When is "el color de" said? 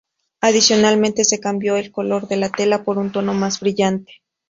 1.77-2.35